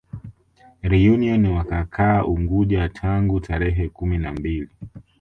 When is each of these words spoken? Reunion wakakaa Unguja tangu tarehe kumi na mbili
Reunion 0.83 1.45
wakakaa 1.45 2.23
Unguja 2.25 2.89
tangu 2.89 3.39
tarehe 3.39 3.89
kumi 3.89 4.17
na 4.17 4.33
mbili 4.33 4.69